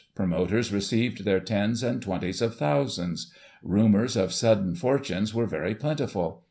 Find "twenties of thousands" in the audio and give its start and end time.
2.01-3.31